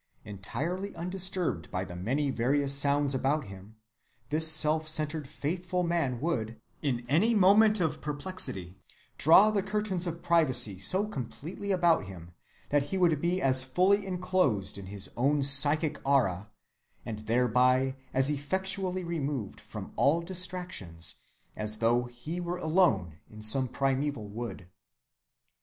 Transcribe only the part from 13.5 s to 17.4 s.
fully inclosed in his own psychic aura, and